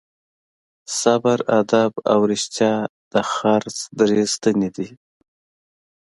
صبر، 0.99 1.39
ادب 1.59 1.91
او 2.11 2.19
رښتیا 2.31 2.73
د 3.11 3.13
خرڅ 3.31 3.75
درې 3.99 4.21
ستنې 4.33 4.69
دي. 4.75 4.89